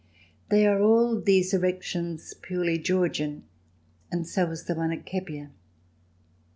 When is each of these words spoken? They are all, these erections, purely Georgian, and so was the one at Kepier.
They 0.49 0.65
are 0.65 0.81
all, 0.81 1.21
these 1.21 1.53
erections, 1.53 2.33
purely 2.33 2.79
Georgian, 2.79 3.43
and 4.11 4.25
so 4.25 4.47
was 4.47 4.63
the 4.63 4.73
one 4.73 4.91
at 4.91 5.05
Kepier. 5.05 5.51